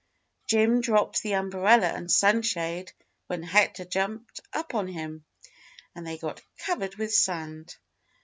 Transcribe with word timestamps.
Jim 0.47 0.81
dropped 0.81 1.21
the 1.21 1.33
umbrella 1.35 1.85
and 1.85 2.09
sunshade 2.11 2.91
when 3.27 3.43
Hector 3.43 3.85
jumped 3.85 4.39
up 4.51 4.73
on 4.73 4.87
him, 4.87 5.23
and 5.93 6.07
they 6.07 6.17
got 6.17 6.41
covered 6.57 6.95
with 6.95 7.13
sand. 7.13 7.77